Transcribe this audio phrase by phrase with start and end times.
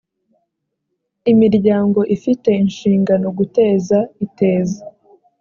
[1.31, 4.81] imiryango ifite inshingano guteza iteza